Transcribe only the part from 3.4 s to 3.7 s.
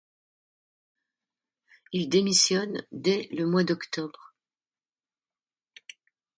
mois